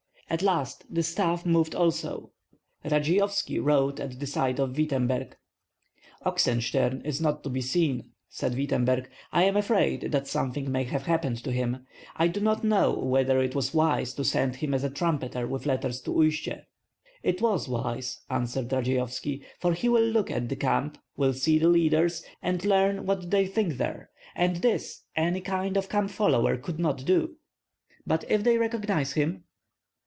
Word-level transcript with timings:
At 0.31 0.41
last 0.41 0.85
the 0.89 1.03
staff 1.03 1.45
moved 1.45 1.75
also. 1.75 2.31
Radzeyovski 2.85 3.59
rode 3.59 3.99
at 3.99 4.17
the 4.17 4.25
side 4.25 4.61
of 4.61 4.77
Wittemberg. 4.77 5.35
"Oxenstiern 6.25 7.01
is 7.05 7.19
not 7.19 7.43
to 7.43 7.49
be 7.49 7.59
seen," 7.59 8.11
said 8.29 8.55
Wittemberg. 8.55 9.09
"I 9.33 9.43
am 9.43 9.57
afraid 9.57 10.13
that 10.13 10.29
something 10.29 10.71
may 10.71 10.85
have 10.85 11.01
happened 11.05 11.43
to 11.43 11.51
him. 11.51 11.85
I 12.15 12.29
do 12.29 12.39
not 12.39 12.63
know 12.63 12.93
whether 12.93 13.41
it 13.41 13.55
was 13.55 13.73
wise 13.73 14.13
to 14.13 14.23
send 14.23 14.55
him 14.55 14.73
as 14.73 14.85
a 14.85 14.89
trumpeter 14.89 15.45
with 15.49 15.65
letters 15.65 15.99
to 16.03 16.11
Uistsie." 16.11 16.61
"It 17.23 17.41
was 17.41 17.67
wise," 17.67 18.21
answered 18.29 18.71
Radzeyovski, 18.71 19.43
"for 19.59 19.73
he 19.73 19.89
will 19.89 20.05
look 20.07 20.31
at 20.31 20.47
the 20.47 20.55
camp, 20.55 20.97
will 21.17 21.33
see 21.33 21.59
the 21.59 21.67
leaders, 21.67 22.23
and 22.41 22.63
learn 22.63 23.05
what 23.05 23.31
they 23.31 23.45
think 23.47 23.75
there; 23.75 24.09
and 24.33 24.61
this 24.61 25.03
any 25.13 25.41
kind 25.41 25.75
of 25.75 25.89
camp 25.89 26.11
follower 26.11 26.55
could 26.55 26.79
not 26.79 27.03
do." 27.03 27.35
"But 28.07 28.23
if 28.31 28.45
they 28.45 28.57
recognize 28.57 29.11
him?" 29.11 29.43